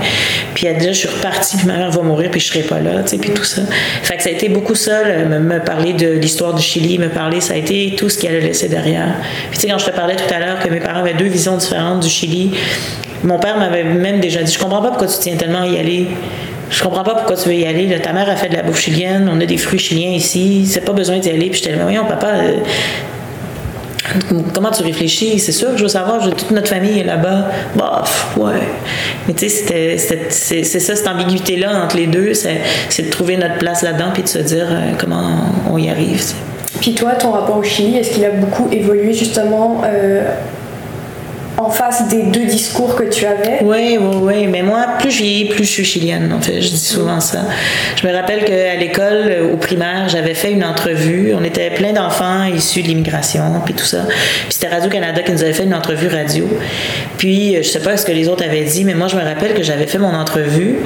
[0.55, 2.81] Puis elle dit, je suis repartie, puis ma mère va mourir, puis je serai pas
[2.81, 3.63] là, tu sais, puis tout ça.
[4.03, 7.41] Fait que ça a été beaucoup ça, me, parler de l'histoire du Chili, me parler,
[7.41, 9.15] ça a été tout ce qu'elle a laissé derrière.
[9.51, 11.27] Puis tu sais, quand je te parlais tout à l'heure que mes parents avaient deux
[11.27, 12.53] visions différentes du Chili,
[13.25, 15.79] mon père m'avait même déjà dit, je comprends pas pourquoi tu tiens tellement à y
[15.79, 16.07] aller.
[16.71, 17.99] Je comprends pas pourquoi tu veux y aller.
[18.01, 20.85] ta mère a fait de la bouffe chilienne, on a des fruits chiliens ici, c'est
[20.85, 21.49] pas besoin d'y aller.
[21.49, 22.57] Puis j'étais là, voyons, papa, euh,
[24.55, 25.39] Comment tu réfléchis?
[25.39, 27.49] C'est sûr que je veux savoir, toute notre famille est là-bas.
[27.77, 28.61] Bof, ouais.
[29.27, 29.97] Mais tu sais,
[30.31, 34.29] c'est ça, cette ambiguïté-là entre les deux, c'est de trouver notre place là-dedans puis de
[34.29, 35.41] se dire euh, comment
[35.71, 36.23] on y arrive.
[36.81, 40.23] Puis toi, ton rapport au Chili, est-ce qu'il a beaucoup évolué justement euh,
[41.59, 43.59] en face des deux discours que tu avais.
[43.63, 44.47] Oui, oui, oui.
[44.47, 46.61] Mais moi, plus je vieillis, plus je suis chilienne, en fait.
[46.61, 47.41] Je dis souvent ça.
[48.01, 51.35] Je me rappelle qu'à l'école, euh, au primaire, j'avais fait une entrevue.
[51.35, 54.05] On était plein d'enfants issus de l'immigration, puis tout ça.
[54.07, 56.47] Puis c'était Radio-Canada qui nous avait fait une entrevue radio.
[57.17, 59.23] Puis, euh, je sais pas ce que les autres avaient dit, mais moi, je me
[59.23, 60.77] rappelle que j'avais fait mon entrevue.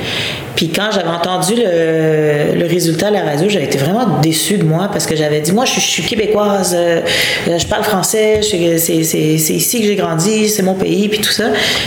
[0.57, 4.89] Puis quand j'avais entendu le, résultat à la radio, j'avais été vraiment déçue de moi
[4.91, 7.01] parce que j'avais dit, moi, je, suis québécoise, euh,
[7.47, 11.45] je parle français, c'est ici que j'ai grandi, mon pays, puis tout ça.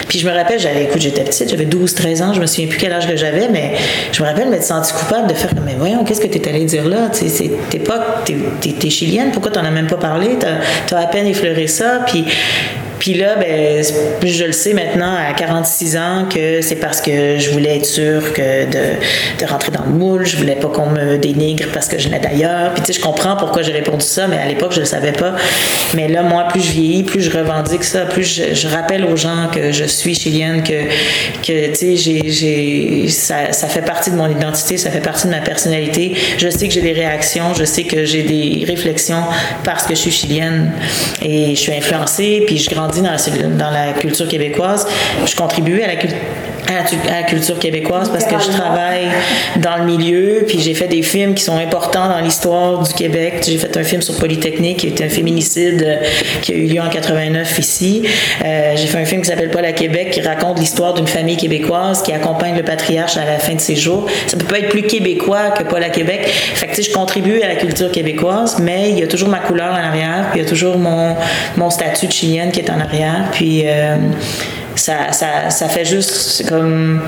[0.08, 2.68] Puis je me rappelle, j'avais, écoute, j'étais petite, j'avais 12, 13 ans, je me souviens
[2.68, 3.74] plus quel âge que j'avais, mais
[4.12, 6.66] je me rappelle m'être sentie coupable de faire mais voyons, qu'est-ce que tu es allée
[6.66, 7.10] dire là?
[7.70, 10.38] T'es pas, t'es chilienne, pourquoi t'en as même pas parlé?
[10.40, 12.26] T'as as à peine effleuré ça, puis
[13.06, 13.84] puis là, ben,
[14.24, 18.34] je le sais maintenant à 46 ans que c'est parce que je voulais être sûre
[18.34, 18.96] que de,
[19.40, 22.20] de, rentrer dans le moule, je voulais pas qu'on me dénigre parce que je venais
[22.20, 22.74] d'ailleurs.
[22.74, 25.12] Puis tu sais, je comprends pourquoi j'ai répondu ça, mais à l'époque, je le savais
[25.12, 25.36] pas.
[25.94, 29.52] Mais là, moi, plus je vieillis, plus je revendique ça, plus je, rappelle aux gens
[29.54, 30.88] que je suis chilienne, que,
[31.44, 35.32] que tu sais, j'ai, ça, ça fait partie de mon identité, ça fait partie de
[35.32, 36.16] ma personnalité.
[36.40, 39.26] Je sais que j'ai des réactions, je sais que j'ai des réflexions
[39.64, 40.72] parce que je suis chilienne
[41.22, 44.88] et je suis influencée, puis je grandis dans la, culture québécoise.
[45.26, 46.18] Je contribuais à la culture
[46.68, 49.08] à la, culture québécoise parce que je travaille
[49.58, 53.44] dans le milieu, puis j'ai fait des films qui sont importants dans l'histoire du Québec.
[53.46, 55.98] J'ai fait un film sur Polytechnique, qui est un féminicide euh,
[56.42, 58.04] qui a eu lieu en 89 ici.
[58.44, 61.38] Euh, j'ai fait un film qui s'appelle Paul à Québec, qui raconte l'histoire d'une famille
[61.38, 64.08] québécoise qui accompagne le patriarche à la fin de ses jours.
[64.28, 66.28] Ça peut pas être plus québécois que Paul à Québec.
[66.28, 69.72] Fait que, je contribue à la culture québécoise, mais il y a toujours ma couleur
[69.72, 71.16] en arrière, puis il y a toujours mon,
[71.58, 73.30] mon statut de chilienne qui est en arrière.
[73.32, 73.96] Puis euh,
[74.76, 77.02] ça, ça, ça, fait juste comme.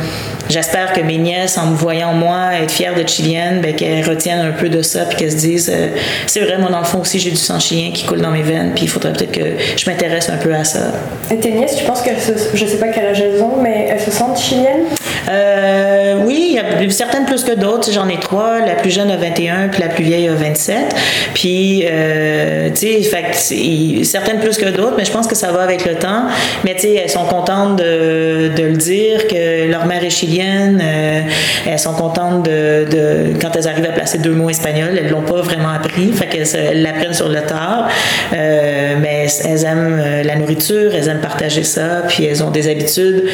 [0.49, 4.45] J'espère que mes nièces, en me voyant moi être fière de chilienne, ben, qu'elles retiennent
[4.45, 5.89] un peu de ça puis qu'elles se disent euh,
[6.25, 8.43] c'est vrai, moi, dans le fond aussi, j'ai du sang chilien qui coule dans mes
[8.43, 10.91] veines, puis il faudrait peut-être que je m'intéresse un peu à ça.
[11.31, 12.31] Et tes nièces, tu penses qu'elles se.
[12.53, 14.85] Je sais pas quel âge elles ont, mais elles se sentent chiliennes?
[15.29, 17.91] Euh, Oui, il y a certaines plus que d'autres.
[17.91, 18.59] J'en ai trois.
[18.59, 20.95] La plus jeune a 21, puis la plus vieille a 27.
[21.33, 25.85] Puis, euh, tu sais, certaines plus que d'autres, mais je pense que ça va avec
[25.85, 26.25] le temps.
[26.63, 30.81] Mais tu sais, elles sont contentes de, le dire, que leur mère est chilienne.
[30.83, 31.21] Euh,
[31.67, 34.97] elles sont contentes de, de, quand elles arrivent à placer deux mots espagnols.
[34.97, 37.87] Elles l'ont pas vraiment appris, fait qu'elles l'apprennent sur le tard.
[38.31, 43.25] Mais elles aiment euh, la nourriture, elles aiment partager ça, puis elles ont des habitudes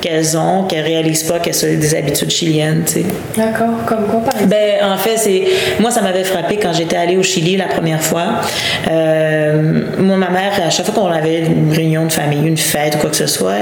[0.00, 3.04] qu'elles ont, qu'elles réalisent pas qu'elles sont des habitudes chiliennes, tu sais?
[3.36, 3.84] D'accord.
[3.86, 4.50] Comme quoi, par exemple?
[4.50, 5.44] Ben, en fait, c'est
[5.80, 8.40] moi, ça m'avait frappé quand j'étais allée au Chili la première fois.
[8.86, 12.98] moi, ma mère, à chaque fois qu'on avait une réunion de famille, une fête ou
[12.98, 13.56] quoi que ce soit,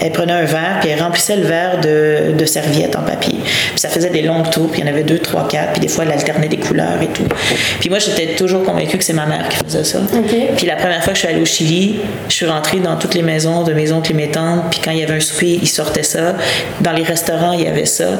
[0.00, 3.38] elle, prenait un verre, puis elle remplissait le verre de, de serviettes en papier.
[3.42, 5.80] Puis ça faisait des longues tours, puis il y en avait deux, trois, quatre, puis
[5.80, 7.24] des fois, elle alternait des couleurs et tout.
[7.80, 9.98] Puis moi, j'étais toujours convaincue que c'est ma mère qui faisait ça.
[10.56, 13.14] Puis la première fois que je suis allée au Chili, je suis rentrée dans toutes
[13.14, 15.58] les maisons de mes oncles et mes tantes, puis quand il y avait un souper,
[15.62, 16.34] ils sortaient ça.
[16.80, 18.18] Dans les restaurants, il y avait ça.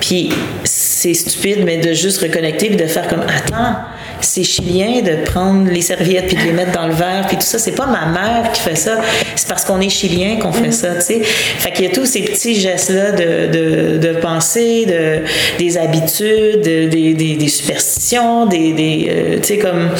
[0.00, 0.32] Puis
[0.64, 3.76] c'est stupide, mais de juste reconnecter, puis de faire comme, attends,
[4.20, 7.42] c'est chilien de prendre les serviettes puis de les mettre dans le verre puis tout
[7.42, 7.58] ça.
[7.58, 8.98] C'est pas ma mère qui fait ça.
[9.34, 11.20] C'est parce qu'on est chilien qu'on fait ça, tu sais.
[11.22, 15.22] Fait qu'il y a tous ces petits gestes-là de, de, de pensée, de,
[15.58, 19.90] des habitudes, des, des, superstitions, des, des euh, tu sais, comme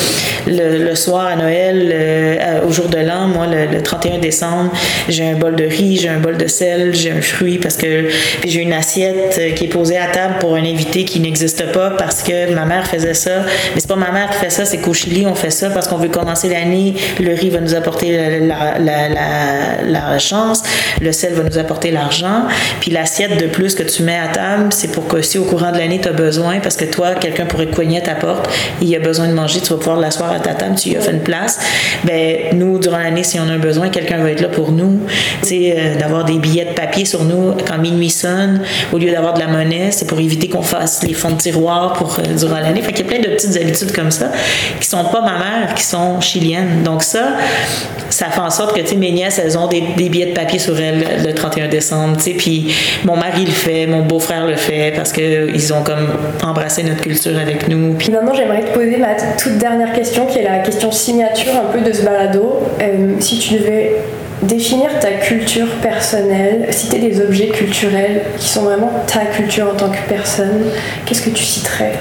[0.47, 2.37] le, soir à Noël, euh,
[2.71, 4.71] au jour de l'an, moi, le, 31 décembre,
[5.09, 8.09] j'ai un bol de riz, j'ai un bol de sel, j'ai un fruit parce que
[8.45, 12.23] j'ai une assiette qui est posée à table pour un invité qui n'existe pas parce
[12.23, 13.41] que ma mère faisait ça.
[13.75, 15.89] Mais c'est pas ma mère qui fait ça, c'est qu'au Chili, on fait ça parce
[15.89, 16.95] qu'on veut commencer l'année.
[17.21, 20.63] Le riz va nous apporter la, chance,
[21.01, 22.45] le sel va nous apporter l'argent.
[22.81, 25.73] Puis l'assiette de plus que tu mets à table, c'est pour que si au courant
[25.73, 28.49] de l'année, tu as besoin, parce que toi, quelqu'un pourrait cogner à ta porte,
[28.81, 31.01] il a besoin de manger, tu vas pouvoir l'asseoir à ta table, tu lui as
[31.01, 31.59] fait une place.
[32.05, 35.01] Ben, nous, durant l'année, si on a besoin, quelqu'un va être là pour nous.
[35.43, 38.61] Sais, euh, d'avoir des billets de papier sur nous quand minuit sonne,
[38.93, 41.95] au lieu d'avoir de la monnaie, c'est pour éviter qu'on fasse les fonds de tiroir
[41.95, 42.83] pour, euh, durant l'année.
[42.83, 44.31] Fait qu'il y a plein de petites habitudes comme ça,
[44.79, 46.83] qui sont pas ma mère, qui sont chiliennes.
[46.85, 47.37] Donc ça,
[48.11, 50.79] ça fait en sorte que, tu mes nièces, elles ont des, billets de papier sur
[50.79, 55.13] elles le 31 décembre, tu puis mon mari le fait, mon beau-frère le fait, parce
[55.13, 56.09] qu'ils ont comme
[56.43, 57.95] embrassé notre culture avec nous.
[57.95, 61.73] Puis maintenant, j'aimerais te poser ma toute dernière question, qui est la question signature un
[61.73, 62.50] peu de ce balado.
[62.81, 63.97] Euh, si tu devais
[64.43, 69.91] définir ta culture personnelle, citer des objets culturels qui sont vraiment ta culture en tant
[69.91, 70.65] que personne,
[71.05, 71.93] qu'est-ce que tu citerais?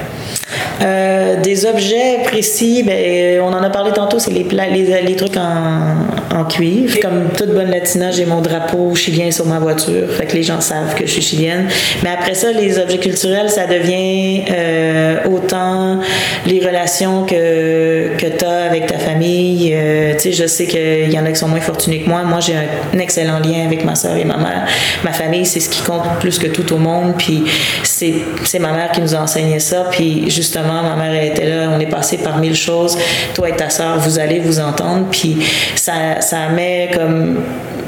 [0.81, 5.35] Euh, des objets précis, ben, on en a parlé tantôt, c'est les, les, les, trucs
[5.35, 6.99] en, en, cuivre.
[7.01, 10.61] Comme toute bonne latina, j'ai mon drapeau chilien sur ma voiture, fait que les gens
[10.61, 11.67] savent que je suis chilienne.
[12.03, 15.99] Mais après ça, les objets culturels, ça devient euh, autant
[16.45, 19.73] les relations que, que tu as avec ta famille.
[19.73, 22.23] Euh, tu sais, je sais qu'il y en a qui sont moins fortunés que moi.
[22.23, 24.67] Moi, j'ai un, excellent lien avec ma soeur et ma mère.
[25.03, 27.15] Ma famille, c'est ce qui compte plus que tout au monde.
[27.17, 27.43] Puis
[27.83, 29.87] c'est ma mère qui nous a enseigné ça.
[29.91, 32.97] Puis justement, ma mère était là, on est passé par mille choses.
[33.33, 35.07] Toi et ta soeur, vous allez vous entendre.
[35.11, 35.37] Puis
[35.75, 37.37] ça, ça met comme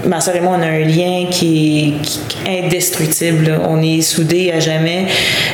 [0.05, 1.95] ma soeur et moi, on a un lien qui
[2.45, 3.59] est, indestructible.
[3.67, 5.05] On est soudés à jamais.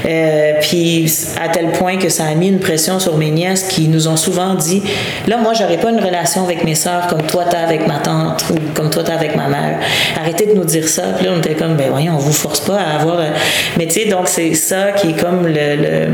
[0.06, 1.12] Euh, puis
[1.42, 4.18] à tel point que ça a mis une pression sur mes nièces qui nous ont
[4.18, 4.82] souvent dit
[5.28, 8.46] Là, moi, j'aurais pas une relation avec mes soeurs comme toi, t'as avec ma tante
[8.52, 9.80] ou comme toi, t'as avec ma mère.
[10.20, 11.04] Arrêtez de nous dire ça.
[11.18, 13.20] Puis là, on était comme Ben voyons, on vous force pas à avoir.
[13.78, 16.08] Mais tu sais, donc c'est ça qui est comme le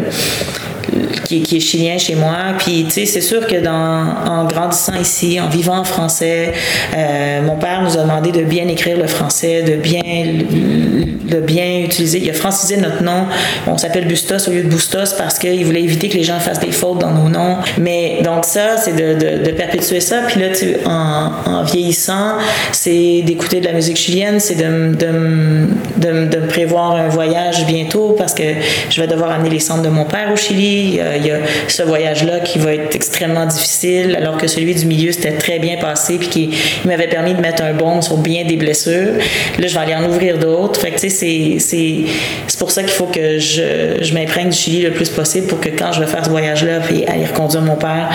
[1.26, 2.38] qui, est chilien chez moi.
[2.58, 6.54] Puis, tu sais, c'est sûr que en grandissant ici, en vivant en français,
[6.96, 11.80] euh, mon père nous a demandé de bien écrire le français, de bien, de bien
[11.80, 12.20] utiliser.
[12.20, 13.26] Il a francisé notre nom.
[13.68, 16.60] On s'appelle Bustos au lieu de Bustos parce qu'il voulait éviter que les gens fassent
[16.60, 17.58] des fautes dans nos noms.
[17.78, 20.22] Mais donc, ça, c'est de, perpétuer ça.
[20.28, 22.38] Puis là, tu, en, en vieillissant,
[22.72, 28.44] c'est d'écouter de la musique chilienne, c'est de, prévoir un voyage bientôt parce que
[28.90, 30.83] je vais devoir amener les centres de mon père au Chili.
[30.86, 35.12] Il y a ce voyage-là qui va être extrêmement difficile, alors que celui du milieu,
[35.12, 36.50] c'était très bien passé, puis qui
[36.86, 39.14] m'avait permis de mettre un bon sur bien des blessures.
[39.60, 40.80] Là, je vais aller en ouvrir d'autres.
[40.80, 45.10] Fait que, c'est pour ça qu'il faut que je, je m'imprègne du Chili le plus
[45.10, 48.10] possible pour que quand je vais faire ce voyage-là, puis aller reconduire mon père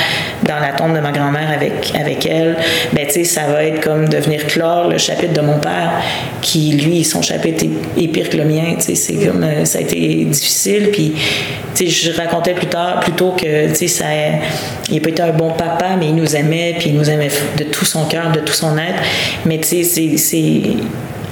[0.48, 2.56] dans la tombe de ma grand-mère avec, avec elle,
[2.92, 5.92] ben, tu sais, ça va être comme de venir clore le chapitre de mon père,
[6.40, 9.78] qui, lui, son chapitre est, pire que le mien, tu sais, c'est comme, euh, ça
[9.78, 11.12] a été difficile, puis,
[11.74, 14.06] tu sais, je racontais plus tard, plutôt que, tu sais, ça,
[14.88, 17.30] il n'a pas été un bon papa, mais il nous aimait, puis il nous aimait
[17.58, 19.02] de tout son cœur, de tout son être,
[19.44, 20.60] mais, tu sais, c'est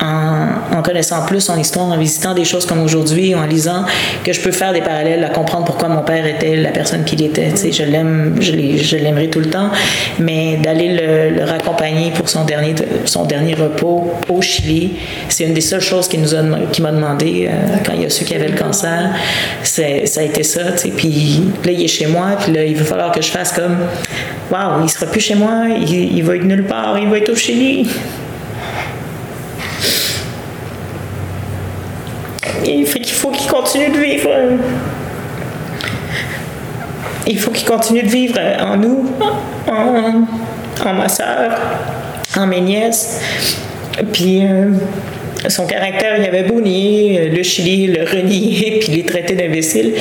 [0.00, 3.84] en, connaissant plus son histoire, en visitant des choses comme aujourd'hui, en lisant,
[4.24, 7.22] que je peux faire des parallèles à comprendre pourquoi mon père était la personne qu'il
[7.22, 7.50] était.
[7.50, 9.70] Tu sais, je l'aime, je l'aimerai tout le temps,
[10.18, 14.92] mais d'aller le, raccompagner pour son dernier, son dernier repos au Chili,
[15.28, 18.48] c'est une des seules choses qui m'a demandé euh, quand il a su qu'il avait
[18.48, 19.10] le cancer.
[19.62, 20.72] Ça a été ça.
[20.72, 23.30] Tu sais, puis là, il est chez moi, puis là, il va falloir que je
[23.30, 23.76] fasse comme,
[24.50, 27.30] waouh, il sera plus chez moi, il, il va être nulle part, il va être
[27.30, 27.88] au Chili.
[32.66, 34.30] Il faut qu'il continue de vivre.
[37.28, 39.10] Il faut qu'il continue de vivre en nous,
[39.68, 41.58] en, ma soeur,
[42.36, 43.20] en mes nièces.
[44.12, 44.70] Puis euh,
[45.48, 49.94] son caractère, il avait beau nier le Chili, le renier, puis les traités d'imbécile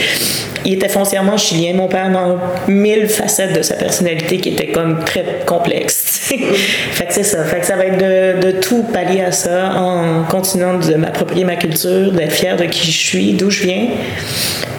[0.66, 1.74] il était foncièrement chilien.
[1.74, 6.34] Mon père dans mille facettes de sa personnalité qui étaient comme très complexes.
[6.92, 7.44] fait que c'est ça.
[7.44, 11.56] Fait que ça va être de, tout pallier à ça en continuant de m'approprier ma
[11.56, 13.88] culture, d'être fier de qui je suis, d'où je viens.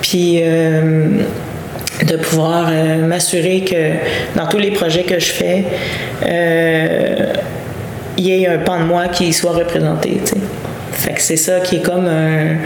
[0.02, 1.08] Puis euh,
[2.04, 5.64] de pouvoir euh, m'assurer que dans tous les projets que je fais,
[6.28, 7.32] euh,
[8.16, 10.20] il y ait un pan de moi qui soit représenté.
[10.92, 12.56] Fait que c'est ça qui est comme un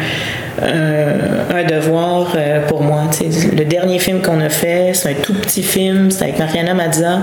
[0.62, 1.16] euh,
[1.55, 3.05] un devoir euh, pour moi.
[3.20, 7.20] le dernier film qu'on a fait, c'est un tout petit film, c'est avec Mariana Mazza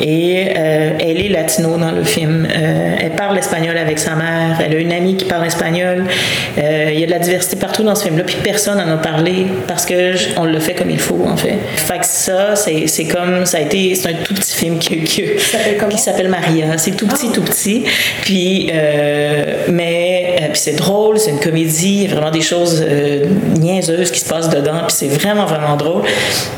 [0.00, 2.46] et euh, elle est latino dans le film.
[2.46, 6.04] elle parle espagnol avec sa mère, elle a une amie qui parle espagnol.
[6.56, 9.46] Il y a de la diversité partout dans ce film-là, puis personne n'en a parlé
[9.66, 11.58] parce que on le fait comme il faut en fait.
[11.76, 15.22] Fait que ça, c'est comme ça a été, c'est un tout petit film qui, qui,
[15.96, 16.78] s'appelle Maria.
[16.78, 17.34] C'est tout petit, ah.
[17.34, 17.84] tout petit.
[18.22, 18.70] Puis
[19.68, 23.26] mais puis c'est drôle, c'est une comédie, il y a vraiment des choses euh,
[23.58, 26.02] niaiseuses qui se passent dedans, puis c'est vraiment, vraiment drôle.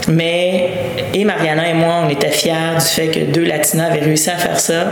[0.09, 0.71] Mais,
[1.15, 4.37] et Mariana et moi, on était fiers du fait que deux Latinas avaient réussi à
[4.37, 4.87] faire ça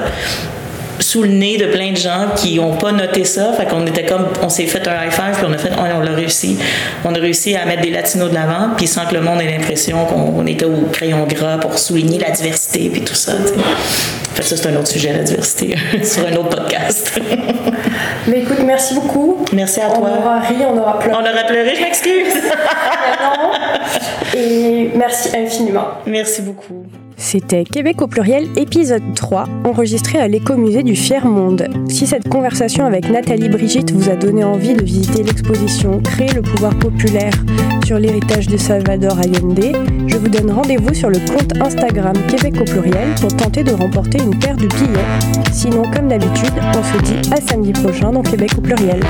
[0.99, 3.53] sous le nez de plein de gens qui n'ont pas noté ça.
[3.53, 6.01] Fait qu'on était comme, on s'est fait un high five, puis on a fait, on,
[6.01, 6.59] l'a réussi.
[7.05, 9.51] On a réussi à mettre des latinos de l'avant, puis sans que le monde ait
[9.51, 13.33] l'impression qu'on était au crayon gras pour souligner la diversité, puis tout ça.
[14.35, 17.21] Fait ça, c'est un autre sujet, la diversité, sur un autre podcast.
[18.27, 19.45] Mais écoute, merci beaucoup.
[19.53, 20.11] Merci à toi.
[20.13, 21.17] On aura ri, on aura pleuré.
[21.17, 22.43] On aura pleuré, je m'excuse.
[24.37, 25.89] Et merci infiniment.
[26.07, 26.85] Merci beaucoup.
[27.19, 31.67] C'était Québec au pluriel épisode 3, enregistré à l'écomusée du Fier Monde.
[31.89, 36.43] Si cette conversation avec Nathalie Brigitte vous a donné envie de visiter l'exposition Créer le
[36.43, 37.33] pouvoir populaire
[37.87, 39.73] sur l'héritage de Salvador Allende,
[40.07, 44.19] je vous donne rendez-vous sur le compte Instagram Québec au pluriel pour tenter de remporter
[44.19, 45.53] une paire de billets.
[45.53, 49.01] Sinon, comme d'habitude, on se dit à samedi prochain dans Québec au pluriel.